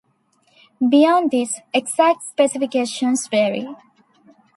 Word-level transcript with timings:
Beyond 0.89 1.29
this, 1.29 1.59
exact 1.75 2.23
specifications 2.23 3.27
vary. 3.27 3.67